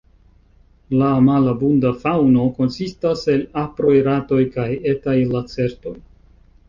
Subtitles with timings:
[1.01, 5.95] La malabunda faŭno konsistas el aproj, ratoj kaj etaj lacertoj.